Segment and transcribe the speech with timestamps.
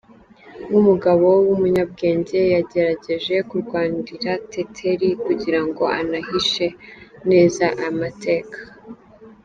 [0.67, 6.67] Nk’umugabo w’umunyabwenge, yagerageje kurwanirira Teteri kugira ngo anahishe
[7.29, 8.57] neza aya mateka.